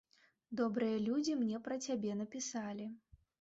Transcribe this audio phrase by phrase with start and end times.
[0.61, 2.89] Добрыя людзі мне пра цябе напісалі.